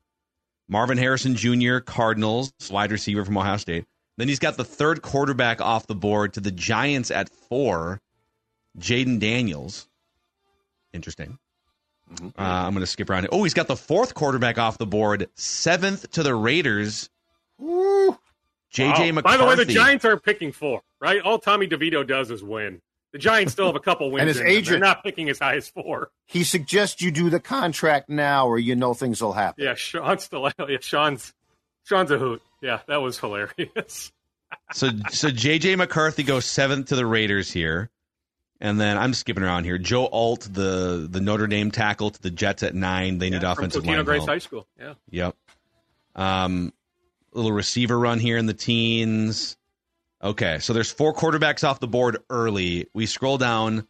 [0.69, 3.85] Marvin Harrison Jr., Cardinals, wide receiver from Ohio State.
[4.17, 7.99] Then he's got the third quarterback off the board to the Giants at four,
[8.79, 9.89] Jayden Daniels.
[10.93, 11.37] Interesting.
[12.13, 12.27] Mm-hmm.
[12.39, 13.27] Uh, I'm going to skip around.
[13.31, 17.09] Oh, he's got the fourth quarterback off the board, seventh to the Raiders.
[17.57, 18.17] Woo.
[18.73, 19.11] JJ wow.
[19.11, 19.21] McCarthy.
[19.21, 21.21] By the way, the Giants are picking four, right?
[21.21, 22.81] All Tommy DeVito does is win.
[23.11, 24.21] The Giants still have a couple wins.
[24.21, 26.11] and his agent, they're not picking as high as four.
[26.27, 29.63] He suggests you do the contract now, or you know things will happen.
[29.63, 30.49] Yeah, Sean's still.
[30.69, 31.33] Yeah, Sean's
[31.83, 32.41] Sean's a hoot.
[32.61, 34.11] Yeah, that was hilarious.
[34.73, 37.89] so, so JJ McCarthy goes seventh to the Raiders here,
[38.59, 39.77] and then I'm skipping around here.
[39.77, 43.17] Joe Alt, the the Notre Dame tackle, to the Jets at nine.
[43.17, 44.03] They yeah, need offensive line.
[44.05, 44.67] Grace High School.
[44.79, 44.93] Yeah.
[45.09, 45.35] Yep.
[46.15, 46.73] Um,
[47.33, 49.57] little receiver run here in the teens.
[50.23, 52.87] Okay, so there's four quarterbacks off the board early.
[52.93, 53.87] We scroll down.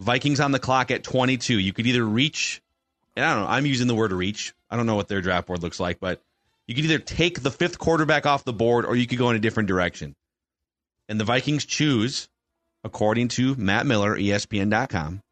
[0.00, 1.58] Vikings on the clock at 22.
[1.58, 2.62] You could either reach,
[3.14, 4.54] and I don't know, I'm using the word reach.
[4.70, 6.22] I don't know what their draft board looks like, but
[6.66, 9.36] you could either take the fifth quarterback off the board or you could go in
[9.36, 10.16] a different direction.
[11.08, 12.28] And the Vikings choose,
[12.82, 15.22] according to Matt Miller, ESPN.com,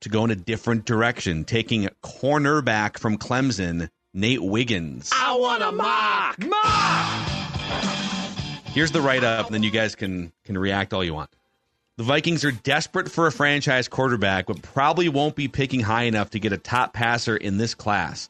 [0.00, 5.10] to go in a different direction, taking cornerback from Clemson, Nate Wiggins.
[5.12, 6.38] I want a mock!
[6.38, 8.23] Mock!
[8.74, 11.30] Here's the write up, and then you guys can can react all you want.
[11.96, 16.30] The Vikings are desperate for a franchise quarterback, but probably won't be picking high enough
[16.30, 18.28] to get a top passer in this class.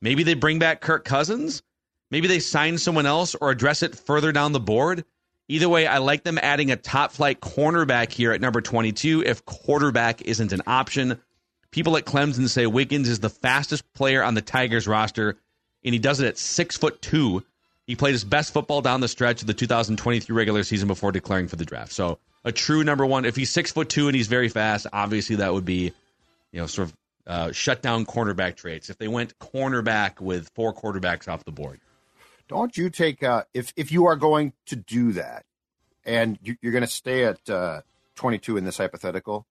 [0.00, 1.62] Maybe they bring back Kirk Cousins.
[2.10, 5.04] Maybe they sign someone else or address it further down the board.
[5.48, 9.44] Either way, I like them adding a top flight cornerback here at number 22 if
[9.44, 11.20] quarterback isn't an option.
[11.70, 15.36] People at Clemson say Wiggins is the fastest player on the Tigers roster,
[15.84, 17.44] and he does it at six foot two.
[17.86, 21.48] He played his best football down the stretch of the 2023 regular season before declaring
[21.48, 21.92] for the draft.
[21.92, 23.24] So a true number one.
[23.24, 25.92] If he's six foot two and he's very fast, obviously that would be,
[26.52, 28.90] you know, sort of uh, shut down cornerback traits.
[28.90, 31.80] If they went cornerback with four quarterbacks off the board,
[32.48, 35.44] don't you take uh, if if you are going to do that,
[36.04, 37.82] and you, are going to stay at uh,
[38.16, 39.46] 22 in this hypothetical,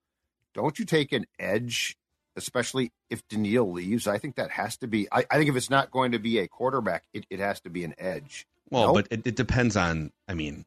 [0.53, 1.97] don't you take an edge,
[2.35, 4.07] especially if Danielle leaves?
[4.07, 5.07] I think that has to be.
[5.11, 7.69] I, I think if it's not going to be a quarterback, it, it has to
[7.69, 8.47] be an edge.
[8.69, 8.93] Well, no?
[8.93, 10.11] but it, it, depends on.
[10.27, 10.65] I mean,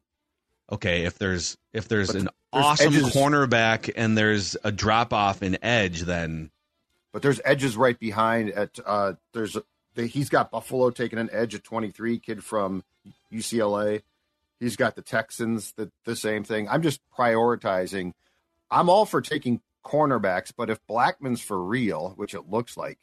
[0.71, 3.13] okay, if there's if there's but an there's awesome edges.
[3.13, 6.51] cornerback and there's a drop off in edge, then.
[7.11, 8.51] But there's edges right behind.
[8.51, 9.63] At uh, there's a,
[10.01, 12.83] he's got Buffalo taking an edge at 23, kid from
[13.33, 14.03] UCLA.
[14.59, 16.69] He's got the Texans, the the same thing.
[16.69, 18.13] I'm just prioritizing.
[18.69, 22.99] I'm all for taking cornerbacks, but if Blackmon's for real, which it looks like,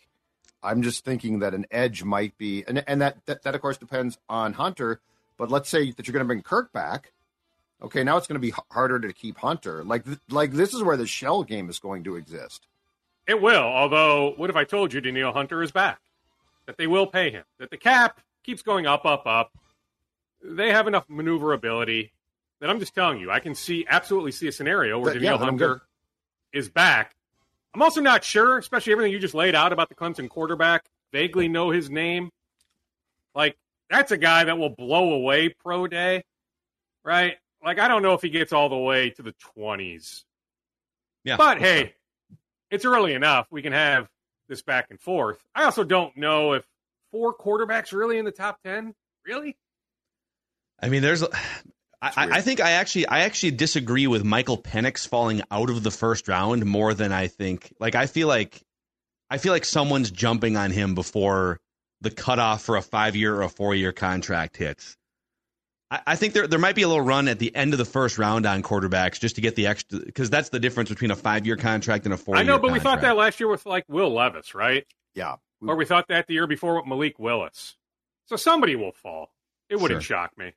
[0.63, 3.79] I'm just thinking that an edge might be, and and that that, that of course
[3.79, 5.01] depends on Hunter.
[5.39, 7.13] But let's say that you're going to bring Kirk back.
[7.83, 9.83] Okay, now it's going to be harder to keep Hunter.
[9.83, 12.67] Like like this is where the shell game is going to exist.
[13.27, 13.63] It will.
[13.63, 16.01] Although, what if I told you Danielle Hunter is back?
[16.67, 17.45] That they will pay him.
[17.59, 19.53] That the cap keeps going up, up, up.
[20.45, 22.13] They have enough maneuverability
[22.61, 25.45] that I'm just telling you, I can see absolutely see a scenario where Danielle yeah,
[25.45, 25.83] Hunter
[26.53, 27.15] is back.
[27.75, 30.85] I'm also not sure, especially everything you just laid out about the Clemson quarterback.
[31.13, 32.31] Vaguely know his name.
[33.35, 33.57] Like
[33.89, 36.25] that's a guy that will blow away pro day,
[37.05, 37.37] right?
[37.65, 40.25] Like I don't know if he gets all the way to the 20s.
[41.25, 41.37] Yeah.
[41.37, 41.95] But hey,
[42.71, 43.47] it's early enough.
[43.51, 44.09] We can have
[44.49, 45.43] this back and forth.
[45.55, 46.67] I also don't know if
[47.11, 48.95] four quarterbacks really in the top 10.
[49.25, 49.57] Really?
[50.81, 51.23] I mean, there's
[52.03, 55.93] I, I, think I actually I actually disagree with Michael Penix falling out of the
[55.93, 57.73] first round more than I think.
[57.79, 58.61] Like I feel like
[59.31, 61.61] I feel like someone's jumping on him before
[62.01, 64.97] the cutoff for a five year or a four year contract hits.
[65.93, 67.85] I, I, think there there might be a little run at the end of the
[67.85, 71.17] first round on quarterbacks just to get the extra because that's the difference between a
[71.17, 72.35] five year contract and a four.
[72.35, 72.73] I know, but contract.
[72.73, 74.85] we thought that last year with like Will Levis, right?
[75.15, 77.77] Yeah, or we thought that the year before with Malik Willis.
[78.27, 79.31] So somebody will fall.
[79.69, 80.17] It wouldn't sure.
[80.17, 80.53] shock me.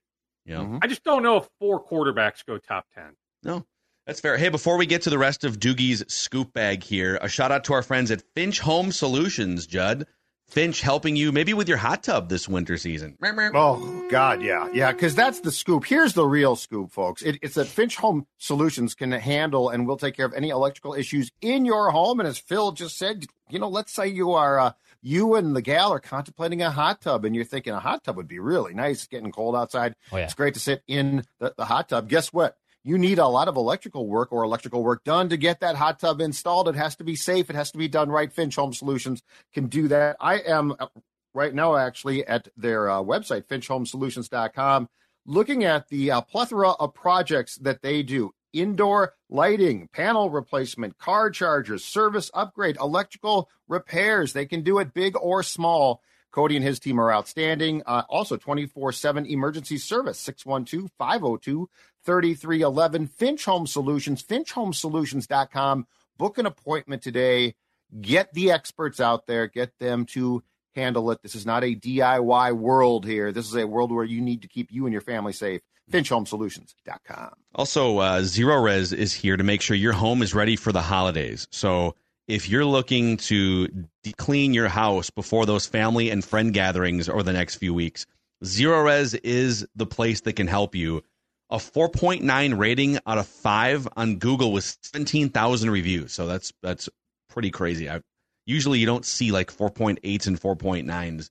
[0.46, 0.58] Yeah.
[0.58, 0.78] Mm-hmm.
[0.82, 3.16] I just don't know if four quarterbacks go top 10.
[3.44, 3.66] No,
[4.06, 4.38] that's fair.
[4.38, 7.64] Hey, before we get to the rest of Doogie's scoop bag here, a shout out
[7.66, 10.06] to our friends at Finch Home Solutions, Judd.
[10.48, 13.18] Finch helping you maybe with your hot tub this winter season.
[13.56, 15.86] Oh God, yeah, yeah, because that's the scoop.
[15.86, 17.24] Here's the real scoop, folks.
[17.24, 20.94] It, it's that Finch Home Solutions can handle and will take care of any electrical
[20.94, 22.20] issues in your home.
[22.20, 24.72] And as Phil just said, you know, let's say you are uh,
[25.06, 28.18] you and the gal are contemplating a hot tub and you're thinking a hot tub
[28.18, 28.98] would be really nice.
[28.98, 29.94] It's getting cold outside.
[30.12, 30.24] Oh, yeah.
[30.24, 32.10] It's great to sit in the, the hot tub.
[32.10, 32.58] Guess what?
[32.84, 36.00] You need a lot of electrical work or electrical work done to get that hot
[36.00, 36.68] tub installed.
[36.70, 37.52] It has to be safe.
[37.52, 38.34] It has to be done right.
[38.34, 39.22] Finch Home Solutions
[39.54, 40.18] can do that.
[40.20, 40.88] I am uh,
[41.36, 44.90] right now actually at their uh, website, finchhomesolutions.com,
[45.28, 51.30] looking at the uh, plethora of projects that they do indoor lighting, panel replacement, car
[51.30, 54.34] chargers, service upgrade, electrical repairs.
[54.34, 56.02] They can do it big or small.
[56.32, 57.82] Cody and his team are outstanding.
[57.86, 61.70] Uh, also, 24 7 emergency service, 612 502
[62.04, 63.08] 3311.
[63.08, 65.88] Finch Home Solutions, finchhomesolutions.com.
[66.18, 67.56] Book an appointment today.
[68.02, 70.44] Get the experts out there, get them to
[70.76, 71.22] handle it.
[71.22, 73.32] This is not a DIY world here.
[73.32, 75.62] This is a world where you need to keep you and your family safe.
[75.92, 77.32] FinchHomeSolutions.com.
[77.54, 81.48] Also, uh, Zerorez is here to make sure your home is ready for the holidays.
[81.52, 81.96] So
[82.28, 83.68] if you're looking to
[84.04, 88.06] de- clean your house before those family and friend gatherings or the next few weeks,
[88.44, 91.04] Zerorez is the place that can help you.
[91.52, 96.12] A 4.9 rating out of 5 on Google with 17,000 reviews.
[96.12, 96.90] So that's that's
[97.30, 97.88] pretty crazy.
[97.88, 98.02] I,
[98.48, 101.30] usually you don't see like 4.8s and 4.9s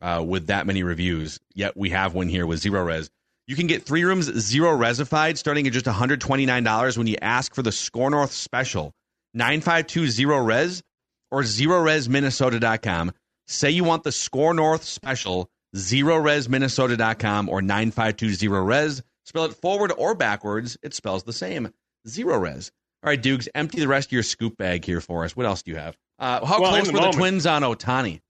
[0.00, 1.40] uh, with that many reviews.
[1.54, 3.10] Yet we have one here with Zerorez.
[3.48, 7.62] You can get three rooms zero resified starting at just $129 when you ask for
[7.62, 8.92] the Score North special
[9.32, 10.82] 9520 res
[11.30, 13.12] or zerorezminnesota.com.
[13.46, 19.02] Say you want the Score North special zerorezminnesota.com or 9520 res.
[19.24, 21.72] Spell it forward or backwards, it spells the same.
[22.06, 22.70] Zerorez.
[23.02, 25.34] All right, Dukes, empty the rest of your scoop bag here for us.
[25.34, 25.96] What else do you have?
[26.18, 28.20] Uh, how well, close were the Twins on Ohtani?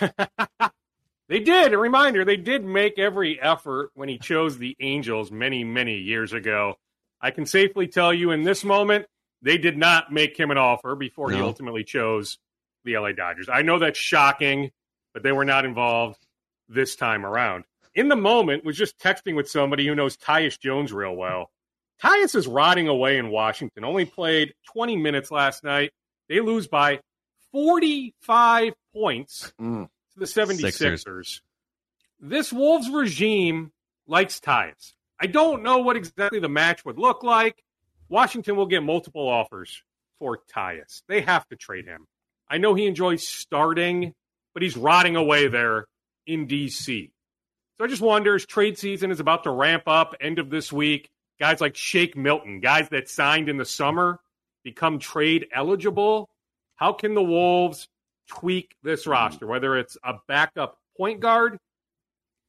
[1.32, 1.72] They did.
[1.72, 6.34] A reminder, they did make every effort when he chose the Angels many, many years
[6.34, 6.74] ago.
[7.22, 9.06] I can safely tell you in this moment,
[9.40, 11.36] they did not make him an offer before no.
[11.38, 12.36] he ultimately chose
[12.84, 13.48] the LA Dodgers.
[13.50, 14.72] I know that's shocking,
[15.14, 16.18] but they were not involved
[16.68, 17.64] this time around.
[17.94, 21.50] In the moment, was just texting with somebody who knows Tyus Jones real well.
[22.02, 23.86] Tyus is rotting away in Washington.
[23.86, 25.92] Only played 20 minutes last night.
[26.28, 27.00] They lose by
[27.52, 29.54] 45 points.
[29.58, 30.72] Mm to the 76ers.
[30.72, 31.42] Sixers.
[32.20, 33.72] This Wolves regime
[34.06, 34.94] likes ties.
[35.20, 37.62] I don't know what exactly the match would look like.
[38.08, 39.82] Washington will get multiple offers
[40.18, 41.02] for Tyus.
[41.08, 42.06] They have to trade him.
[42.48, 44.14] I know he enjoys starting,
[44.52, 45.86] but he's rotting away there
[46.26, 47.10] in DC.
[47.78, 50.72] So I just wonder as trade season is about to ramp up end of this
[50.72, 54.20] week, guys like Shake Milton, guys that signed in the summer,
[54.62, 56.28] become trade eligible.
[56.76, 57.88] How can the Wolves
[58.38, 59.10] tweak this mm-hmm.
[59.10, 61.58] roster, whether it's a backup point guard?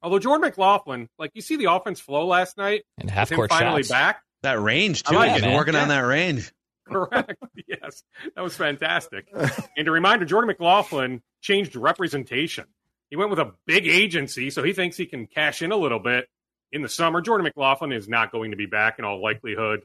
[0.02, 3.82] Although Jordan McLaughlin, like you see the offense flow last night, and half court finally
[3.82, 3.90] shots.
[3.90, 4.22] back.
[4.42, 5.14] That range too.
[5.14, 5.56] like He's it, been man.
[5.56, 6.52] working on that range.
[6.86, 7.42] Correct.
[7.66, 8.02] yes.
[8.36, 9.32] That was fantastic.
[9.76, 12.66] and a reminder Jordan McLaughlin changed representation.
[13.08, 15.98] He went with a big agency, so he thinks he can cash in a little
[15.98, 16.26] bit
[16.72, 17.22] in the summer.
[17.22, 19.84] Jordan McLaughlin is not going to be back in all likelihood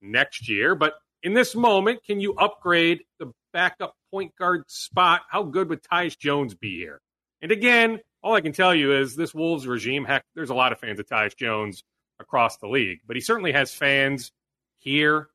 [0.00, 0.74] next year.
[0.74, 5.22] But in this moment, can you upgrade the backup point guard spot?
[5.28, 7.00] How good would Tyus Jones be here?
[7.40, 10.70] And again, all I can tell you is this Wolves regime, heck, there's a lot
[10.72, 11.82] of fans of Tyus Jones
[12.20, 14.30] across the league, but he certainly has fans
[14.78, 15.28] here.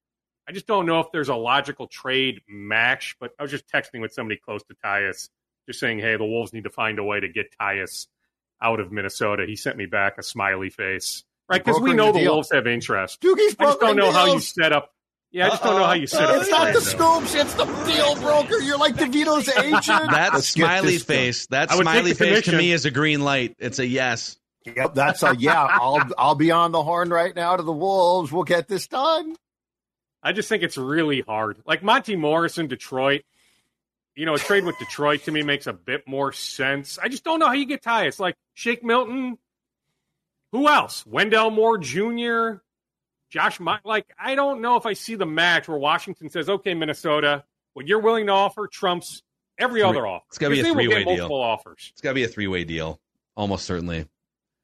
[0.47, 3.99] I just don't know if there's a logical trade match, but I was just texting
[3.99, 5.27] with somebody close to Tyus,
[5.67, 8.07] just saying, hey, the Wolves need to find a way to get Tyus
[8.61, 9.45] out of Minnesota.
[9.45, 11.63] He sent me back a smiley face, right?
[11.63, 12.35] Because we know the deal.
[12.35, 13.19] Wolves have interest.
[13.21, 14.91] Doogie's I just don't know how you set up.
[15.37, 16.41] Yeah, I just don't know how you set up.
[16.41, 17.19] It's not the though.
[17.19, 17.35] scoops.
[17.35, 18.59] It's the deal broker.
[18.59, 20.09] You're like DeVito's agent.
[20.09, 21.15] That Let's get smiley this done.
[21.15, 22.57] face, that I would take smiley the face to commission.
[22.57, 23.55] me is a green light.
[23.59, 24.39] It's a yes.
[24.65, 25.63] Yep, that's a yeah.
[25.63, 28.31] I'll I'll be on the horn right now to the Wolves.
[28.31, 29.35] We'll get this done.
[30.23, 31.59] I just think it's really hard.
[31.67, 33.21] Like Monte Morris in Detroit,
[34.15, 36.97] you know, a trade with Detroit to me makes a bit more sense.
[36.97, 38.19] I just don't know how you get Tyus.
[38.19, 39.37] Like Shake Milton,
[40.51, 41.05] who else?
[41.05, 42.63] Wendell Moore Jr.,
[43.29, 43.59] Josh.
[43.59, 47.43] My, like I don't know if I see the match where Washington says, "Okay, Minnesota,
[47.73, 49.21] what you're willing to offer trumps
[49.57, 51.15] every Three- other offer." it's gotta be a three-way deal.
[51.15, 51.89] multiple offers.
[51.93, 52.99] It's got to be a three way deal,
[53.35, 54.07] almost certainly.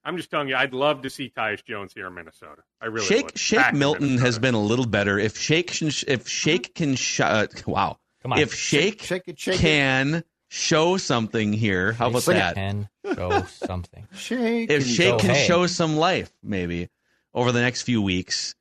[0.05, 2.63] I'm just telling you, I'd love to see Tyus Jones here in Minnesota.
[2.81, 3.37] I really Shake would.
[3.39, 5.17] Shake Back in Milton has been a little better.
[5.17, 8.39] If Shake can, if Shake can sh- uh, wow, Come on.
[8.39, 9.59] if Shake, Shake it, shake it.
[9.61, 12.39] can show something here, how about Sing it.
[12.39, 12.55] that?
[12.55, 14.05] Can show something.
[14.13, 14.69] Shake.
[14.69, 15.17] If and Shake go.
[15.19, 15.47] can hey.
[15.47, 16.89] show some life, maybe
[17.33, 18.55] over the next few weeks,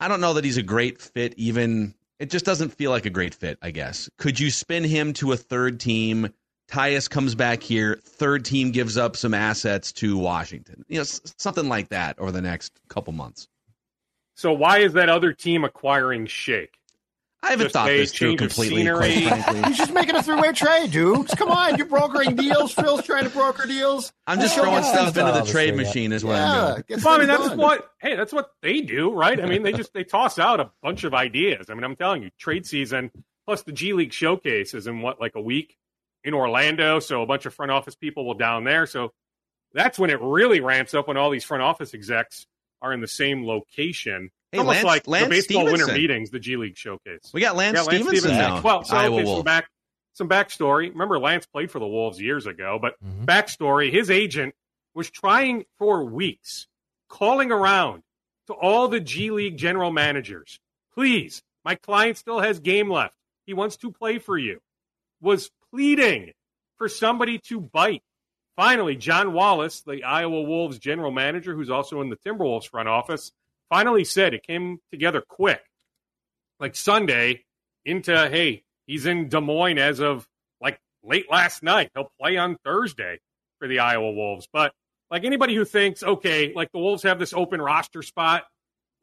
[0.00, 1.34] I don't know that he's a great fit.
[1.36, 3.58] Even it just doesn't feel like a great fit.
[3.62, 6.32] I guess could you spin him to a third team?
[6.70, 8.00] Tyus comes back here.
[8.02, 10.84] Third team gives up some assets to Washington.
[10.88, 13.48] You know, something like that over the next couple months.
[14.34, 16.78] So why is that other team acquiring Shake?
[17.44, 19.62] I haven't Just thought this through completely, quite frankly.
[19.66, 21.26] He's just making a three-way trade, dude.
[21.36, 22.72] Come on, you're brokering deals.
[22.72, 24.12] Phil's trying to broker deals.
[24.28, 25.28] I'm just Show throwing us stuff stuff.
[25.28, 27.00] into the trade machine, is what I'm doing.
[27.04, 27.58] Well, I mean, that's done.
[27.58, 29.40] what hey, that's what they do, right?
[29.42, 31.66] I mean, they just they toss out a bunch of ideas.
[31.68, 33.10] I mean, I'm telling you, trade season
[33.44, 35.76] plus the G League showcase is in what like a week
[36.22, 38.86] in Orlando, so a bunch of front office people will down there.
[38.86, 39.12] So
[39.72, 42.46] that's when it really ramps up when all these front office execs
[42.80, 44.30] are in the same location.
[44.52, 47.30] Hey, Almost Lance- like Lance the baseball winter meetings, the G League showcase.
[47.32, 48.54] We got Lance yeah, Lance Stephenson Stephenson.
[48.54, 48.60] now.
[48.60, 49.70] Well, so Iowa okay, some back
[50.12, 50.90] some backstory.
[50.90, 53.24] Remember, Lance played for the Wolves years ago, but Mhm.
[53.24, 54.54] backstory: his agent
[54.94, 56.66] was trying for weeks,
[57.08, 58.02] calling around
[58.48, 60.60] to all the G League general managers.
[60.94, 63.16] Please, my client still has game left.
[63.46, 64.60] He wants to play for you.
[65.22, 66.32] Was pleading
[66.76, 68.02] for somebody to bite.
[68.54, 73.32] Finally, John Wallace, the Iowa Wolves general manager, who's also in the Timberwolves front office,
[73.72, 75.62] finally said it came together quick.
[76.60, 77.46] Like Sunday
[77.86, 80.28] into, hey, he's in Des Moines as of
[80.60, 81.90] like late last night.
[81.94, 83.18] He'll play on Thursday
[83.58, 84.46] for the Iowa Wolves.
[84.52, 84.74] But
[85.10, 88.44] like anybody who thinks, okay, like the Wolves have this open roster spot,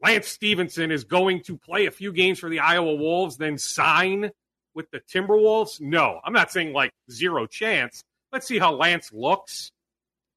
[0.00, 4.30] Lance Stephenson is going to play a few games for the Iowa Wolves, then sign
[4.76, 5.80] with the Timberwolves.
[5.80, 8.04] No, I'm not saying like zero chance.
[8.32, 9.72] Let's see how Lance looks.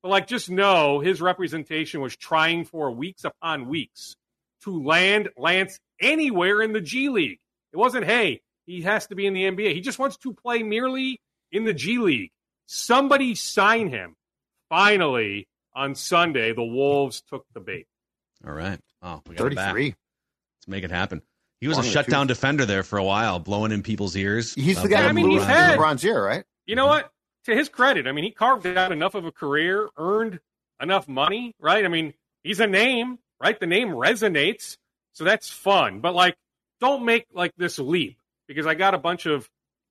[0.01, 4.15] But like, just know his representation was trying for weeks upon weeks
[4.63, 7.39] to land Lance anywhere in the G League.
[7.71, 9.73] It wasn't, hey, he has to be in the NBA.
[9.73, 11.19] He just wants to play merely
[11.51, 12.31] in the G League.
[12.65, 14.15] Somebody sign him.
[14.69, 17.87] Finally, on Sunday, the Wolves took the bait.
[18.45, 18.79] All right.
[19.01, 19.85] Oh, we got 33.
[19.85, 21.21] Let's make it happen.
[21.61, 22.37] He was a Long in the shutdown tooth.
[22.37, 24.53] defender there for a while, blowing in people's ears.
[24.53, 25.49] He's the Uh, guy I mean, he's around.
[25.49, 26.43] had- LeBron's ear, right?
[26.65, 27.11] You know what?
[27.45, 30.39] To his credit, I mean, he carved out enough of a career, earned
[30.81, 31.83] enough money, right?
[31.83, 32.13] I mean,
[32.43, 33.59] he's a name, right?
[33.59, 34.77] The name resonates,
[35.11, 35.99] so that's fun.
[35.99, 36.35] But like,
[36.79, 38.17] don't make like this leap
[38.47, 39.49] because I got a bunch of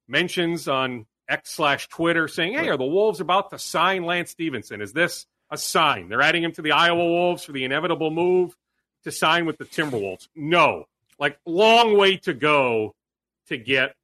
[0.09, 4.81] mentions on X slash Twitter saying, "Hey, are the Wolves about to sign Lance Stephenson?
[4.81, 6.09] Is this a sign?
[6.09, 8.57] They're adding him to the Iowa Wolves for the inevitable move
[9.05, 10.87] to sign with the Timberwolves." No,
[11.19, 12.95] like long way to go
[13.49, 13.95] to get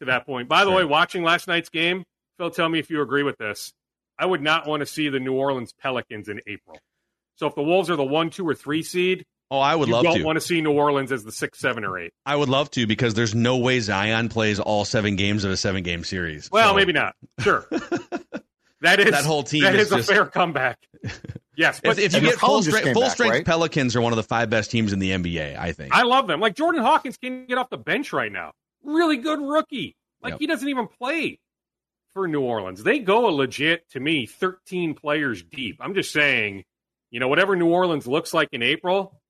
[0.00, 0.48] to that point.
[0.48, 2.04] By the way, watching last night's game,
[2.36, 3.72] Phil, tell me if you agree with this.
[4.18, 6.78] I would not want to see the New Orleans Pelicans in April.
[7.38, 9.94] So if the Wolves are the one, two, or three seed, Oh, I would you
[9.94, 10.24] love don't to.
[10.24, 12.12] want to see New Orleans as the six, seven, or eight.
[12.26, 15.56] I would love to because there's no way Zion plays all seven games of a
[15.56, 16.50] seven game series.
[16.52, 17.14] Well, So, maybe not.
[17.40, 17.66] Sure.
[18.82, 20.78] that is That whole team That is is, a just- fair comeback.
[21.56, 23.44] Yes, but If, if you get full McCollum strength, full back, strength right?
[23.44, 25.56] Pelicans are one of the five best teams in the NBA.
[25.58, 25.94] I think.
[25.94, 26.40] I love them.
[26.40, 28.52] Like Jordan Hawkins can get off the bench right now.
[28.84, 29.96] Really good rookie.
[30.22, 30.40] Like Yep.
[30.40, 31.40] he doesn't even play
[32.14, 32.82] for New Orleans.
[32.84, 35.78] They go a legit to me 13 players deep.
[35.80, 36.64] I'm just saying,
[37.10, 39.20] you know, whatever New Orleans looks like in April,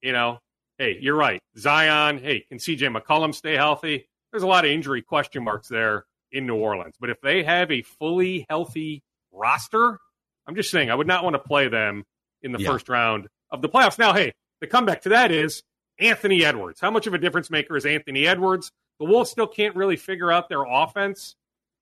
[0.00, 0.38] you know,
[0.78, 1.40] hey, you're right.
[1.56, 4.08] Zion, hey, can CJ McCollum stay healthy?
[4.30, 6.94] There's a lot of injury question marks there in New Orleans.
[6.98, 9.02] But if they have a fully healthy
[9.32, 9.98] roster,
[10.46, 12.04] I'm just saying I would not want to play them
[12.42, 12.70] in the Yeah.
[12.70, 13.98] first round of the playoffs.
[13.98, 15.62] Now, hey, the comeback to that is
[15.98, 16.80] Anthony Edwards.
[16.80, 18.72] How much of a difference maker is Anthony Edwards?
[18.98, 21.36] The Wolves still can't really figure out their offense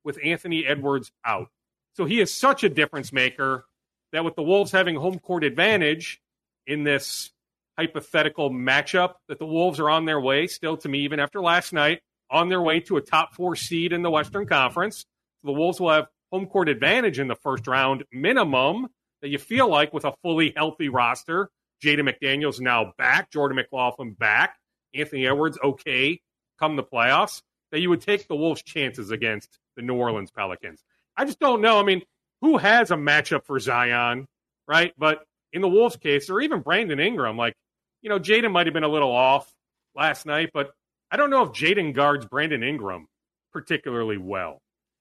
[0.05, 1.49] with Anthony Edwards out.
[1.95, 3.65] So he is such a difference maker
[4.13, 6.21] that with the Wolves having home court advantage
[6.67, 7.31] in this
[7.79, 11.73] hypothetical matchup, that the Wolves are on their way still to me, even after last
[11.73, 12.01] night,
[12.31, 15.07] on their way to a top four seed in the Western Conference.
[15.43, 18.89] The Wolves will have home court advantage in the first round minimum
[19.23, 21.51] that you feel like with a fully healthy roster.
[21.83, 24.57] Jaden McDaniels now back, Jordan McLaughlin back,
[24.95, 26.21] Anthony Edwards okay
[26.59, 27.41] come the playoffs,
[27.73, 30.85] that you would take the Wolves' chances against the New Orleans Pelicans.
[31.17, 31.81] I just don't know.
[31.81, 32.03] I mean,
[32.41, 34.27] who has a matchup for Zion,
[34.67, 34.93] right?
[34.99, 37.55] But in the Wolves' case, or even Brandon Ingram, like,
[38.03, 39.51] you know, Jaden might have been a little off
[39.95, 40.71] last night, but
[41.11, 43.07] I don't know if Jaden guards Brandon Ingram
[43.53, 44.59] particularly well.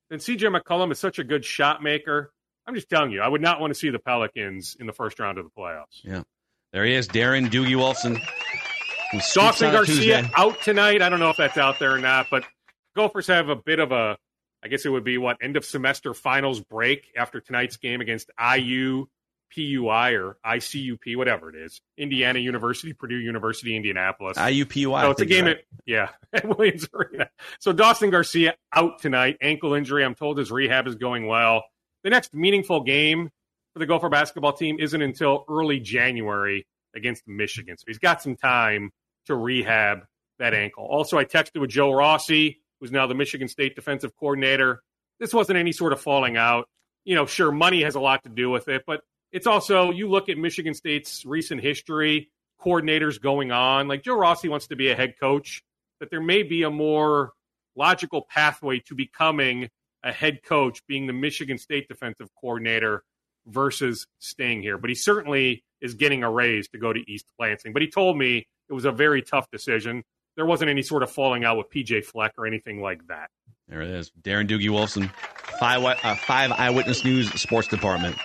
[0.10, 2.32] And CJ McCollum is such a good shot maker.
[2.66, 5.20] I'm just telling you, I would not want to see the Pelicans in the first
[5.20, 6.04] round of the playoffs.
[6.04, 6.24] Yeah.
[6.74, 8.20] There he is, Darren Doogie
[9.10, 10.32] scoops Dawson on Garcia Tuesday.
[10.36, 11.02] out tonight.
[11.02, 12.44] I don't know if that's out there or not, but
[12.96, 14.18] Gophers have a bit of a,
[14.64, 18.30] I guess it would be what end of semester finals break after tonight's game against
[18.40, 19.06] IU,
[19.56, 24.38] PUI or ICUP, whatever it is, Indiana University, Purdue University, Indianapolis.
[24.38, 25.02] IUPUI.
[25.02, 25.58] So it's a game right.
[25.58, 27.30] at yeah at Williams Arena.
[27.60, 30.04] So Dawson Garcia out tonight, ankle injury.
[30.04, 31.64] I'm told his rehab is going well.
[32.04, 33.30] The next meaningful game
[33.74, 37.78] for the Gopher basketball team isn't until early January against Michigan.
[37.78, 38.92] So he's got some time
[39.26, 40.06] to rehab
[40.40, 40.86] that ankle.
[40.86, 44.82] Also, I texted with Joe Rossi, who's now the Michigan State defensive coordinator.
[45.20, 46.68] This wasn't any sort of falling out.
[47.04, 49.02] You know, sure, money has a lot to do with it, but
[49.32, 52.30] it's also you look at Michigan State's recent history,
[52.62, 53.88] coordinators going on.
[53.88, 55.62] Like Joe Rossi wants to be a head coach,
[56.00, 57.32] that there may be a more
[57.76, 59.70] logical pathway to becoming
[60.04, 63.04] a head coach, being the Michigan State defensive coordinator
[63.48, 64.78] versus staying here.
[64.78, 67.74] But he certainly is getting a raise to go to East Lansing.
[67.74, 70.04] But he told me it was a very tough decision.
[70.40, 73.30] There wasn't any sort of falling out with PJ Fleck or anything like that.
[73.68, 74.10] There it is.
[74.22, 75.12] Darren Doogie Wolfson,
[75.60, 78.16] five, uh, five Eyewitness News Sports Department.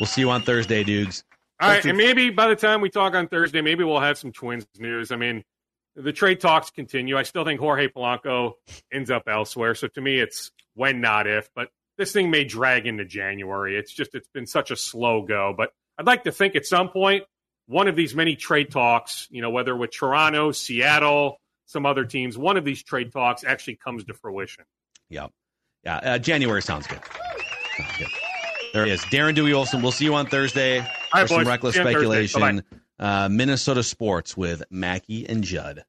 [0.00, 1.22] We'll see you on Thursday, Dukes.
[1.60, 4.32] All right, and maybe by the time we talk on Thursday, maybe we'll have some
[4.32, 5.12] Twins news.
[5.12, 5.44] I mean,
[5.96, 7.18] the trade talks continue.
[7.18, 8.52] I still think Jorge Polanco
[8.90, 9.74] ends up elsewhere.
[9.74, 11.50] So to me, it's when, not if.
[11.54, 11.68] But
[11.98, 13.76] this thing may drag into January.
[13.76, 15.52] It's just it's been such a slow go.
[15.54, 17.24] But I'd like to think at some point
[17.66, 22.36] one of these many trade talks, you know, whether with Toronto, Seattle, some other teams,
[22.36, 24.64] one of these trade talks actually comes to fruition.
[25.08, 25.30] Yep.
[25.84, 27.00] Yeah, uh, January sounds good.
[27.76, 28.08] Sounds good.
[28.72, 29.00] There he is.
[29.02, 29.82] Darren Doogie Wolfson.
[29.82, 32.26] We'll see you on Thursday right, for some reckless See you on Thursday.
[32.26, 32.64] speculation.
[32.98, 35.84] Uh, Minnesota sports with Mackey and Judd.